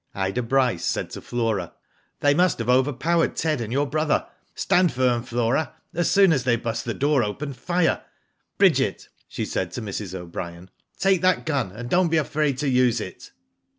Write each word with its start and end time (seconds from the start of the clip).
Ida 0.15 0.41
Bryce 0.41 0.83
said 0.83 1.11
to 1.11 1.21
Flora: 1.21 1.73
"They 2.21 2.33
must 2.33 2.57
have 2.57 2.67
overpowered 2.71 3.35
Ted 3.35 3.61
and 3.61 3.71
your 3.71 3.85
brother. 3.85 4.25
Stand 4.55 4.91
firm, 4.91 5.21
Flora. 5.21 5.75
As 5.93 6.09
soon 6.09 6.33
as 6.33 6.43
they 6.43 6.55
burst 6.55 6.85
the 6.85 6.95
door 6.95 7.21
open, 7.23 7.53
fire. 7.53 8.01
Bridget,'* 8.57 9.09
she 9.27 9.45
said 9.45 9.71
to 9.73 9.81
Mrs. 9.83 10.15
O'Brien, 10.15 10.71
"take 10.97 11.21
that 11.21 11.45
gun, 11.45 11.71
and 11.71 11.87
don't 11.87 12.09
be 12.09 12.17
afraid 12.17 12.57
to 12.57 12.67
use 12.67 12.99
it." 12.99 13.29